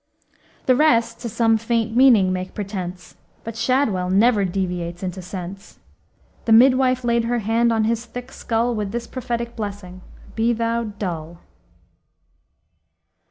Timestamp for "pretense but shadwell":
2.55-4.09